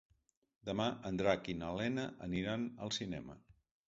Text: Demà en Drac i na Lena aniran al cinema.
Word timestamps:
Demà 0.69 0.85
en 1.09 1.19
Drac 1.19 1.49
i 1.53 1.53
na 1.59 1.69
Lena 1.81 2.05
aniran 2.29 2.65
al 2.87 2.93
cinema. 2.99 3.37